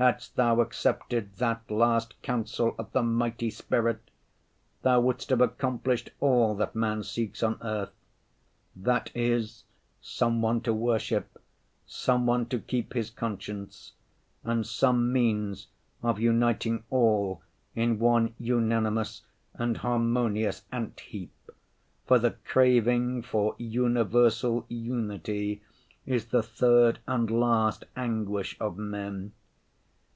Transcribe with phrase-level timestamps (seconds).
[0.00, 4.00] Hadst Thou accepted that last counsel of the mighty spirit,
[4.82, 9.64] Thou wouldst have accomplished all that man seeks on earth—that is,
[10.00, 11.42] some one to worship,
[11.84, 13.94] some one to keep his conscience,
[14.44, 15.66] and some means
[16.00, 17.42] of uniting all
[17.74, 19.24] in one unanimous
[19.54, 21.30] and harmonious ant‐heap,
[22.06, 25.60] for the craving for universal unity
[26.06, 29.32] is the third and last anguish of men.